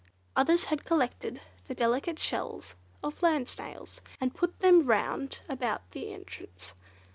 Others 0.35 0.63
had 0.63 0.83
collected 0.83 1.41
the 1.67 1.75
delicate 1.75 2.17
shells 2.17 2.73
of 3.03 3.21
land 3.21 3.47
snails, 3.47 4.01
and 4.19 4.33
put 4.33 4.57
them 4.61 4.87
round 4.87 5.41
about 5.47 5.83
the 5.91 6.11
entrance. 6.11 6.73